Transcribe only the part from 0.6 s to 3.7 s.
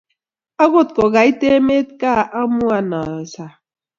akot ko kait emet kaa amuan awe sang